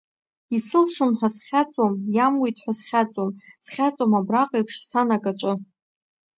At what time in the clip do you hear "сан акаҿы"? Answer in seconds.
4.89-5.53